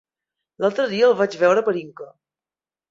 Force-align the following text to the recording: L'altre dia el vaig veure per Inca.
L'altre 0.65 0.87
dia 0.95 1.11
el 1.11 1.15
vaig 1.21 1.39
veure 1.45 1.67
per 1.69 1.79
Inca. 1.87 2.13